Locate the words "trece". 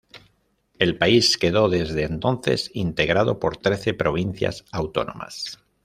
3.57-3.93